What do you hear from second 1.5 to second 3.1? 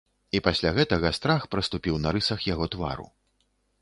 праступіў на рысах яго твару.